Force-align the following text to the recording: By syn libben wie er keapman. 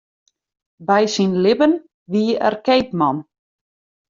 By 0.87 1.03
syn 1.13 1.33
libben 1.43 1.73
wie 2.11 2.29
er 2.47 2.55
keapman. 2.65 3.17